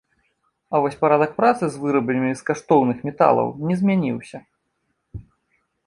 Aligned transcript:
А 0.73 0.79
вось 0.85 0.97
парадак 1.01 1.35
працы 1.41 1.63
з 1.75 1.83
вырабамі 1.83 2.31
з 2.39 2.47
каштоўных 2.49 2.97
металаў 3.11 3.47
не 3.69 3.75
змяніўся. 3.83 4.39